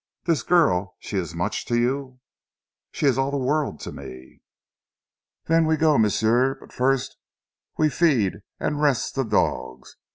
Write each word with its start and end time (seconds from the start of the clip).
Dis 0.25 0.41
girl 0.41 0.95
she 0.97 1.19
ees 1.19 1.35
mooch 1.35 1.63
to 1.65 1.77
you?" 1.77 2.19
"She 2.91 3.05
is 3.05 3.19
all 3.19 3.29
the 3.29 3.37
world 3.37 3.79
to 3.81 3.91
me." 3.91 4.41
"Den 5.45 5.67
we 5.67 5.77
go, 5.77 5.99
m'sieu. 5.99 6.55
But 6.59 6.73
first 6.73 7.17
we 7.77 7.87
feed 7.87 8.37
an' 8.59 8.79
rest 8.79 9.13
zee 9.13 9.23
dogs. 9.23 9.97